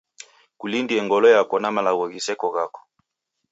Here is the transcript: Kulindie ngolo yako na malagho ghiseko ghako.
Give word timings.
Kulindie 0.59 0.99
ngolo 1.03 1.27
yako 1.35 1.55
na 1.59 1.69
malagho 1.75 2.05
ghiseko 2.13 2.47
ghako. 2.55 2.81